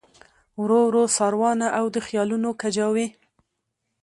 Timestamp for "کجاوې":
2.61-3.07